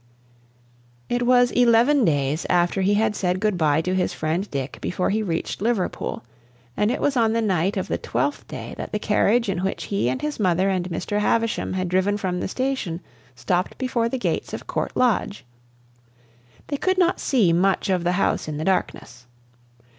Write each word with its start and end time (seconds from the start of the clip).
It 1.09 1.27
was 1.27 1.51
eleven 1.51 2.03
days 2.03 2.47
after 2.49 2.81
he 2.81 2.95
had 2.95 3.15
said 3.15 3.39
good 3.39 3.55
bye 3.55 3.81
to 3.81 3.93
his 3.93 4.15
friend 4.15 4.49
Dick 4.49 4.79
before 4.81 5.11
he 5.11 5.21
reached 5.21 5.61
Liverpool; 5.61 6.23
and 6.75 6.89
it 6.89 6.99
was 6.99 7.15
on 7.15 7.33
the 7.33 7.39
night 7.41 7.77
of 7.77 7.87
the 7.87 7.99
twelfth 7.99 8.47
day 8.47 8.73
that 8.77 8.91
the 8.93 8.97
carriage 8.97 9.47
in 9.47 9.59
which 9.59 9.83
he 9.83 10.09
and 10.09 10.23
his 10.23 10.39
mother 10.39 10.69
and 10.71 10.89
Mr. 10.89 11.19
Havisham 11.19 11.73
had 11.73 11.87
driven 11.87 12.17
from 12.17 12.39
the 12.39 12.47
station 12.47 12.99
stopped 13.35 13.77
before 13.77 14.09
the 14.09 14.17
gates 14.17 14.53
of 14.53 14.65
Court 14.65 14.97
Lodge. 14.97 15.45
They 16.65 16.77
could 16.77 16.97
not 16.97 17.19
see 17.19 17.53
much 17.53 17.87
of 17.87 18.03
the 18.03 18.13
house 18.13 18.47
in 18.47 18.57
the 18.57 18.65
darkness. 18.65 19.27